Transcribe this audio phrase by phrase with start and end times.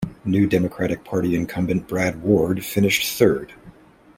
[0.25, 3.53] New Democratic Party incumbent Brad Ward finished third.